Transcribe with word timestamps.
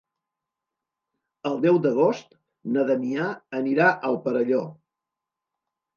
El 1.49 1.59
deu 1.65 1.77
d'agost 1.83 2.33
na 2.77 2.85
Damià 2.93 3.29
anirà 3.61 3.91
al 4.11 4.21
Perelló. 4.25 4.67